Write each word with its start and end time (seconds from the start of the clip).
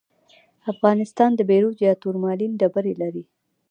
افغانستان 0.71 1.31
د 1.35 1.41
بیروج 1.49 1.77
یا 1.87 1.93
تورمالین 2.03 2.51
ډبرې 2.59 2.93
لري. 3.01 3.23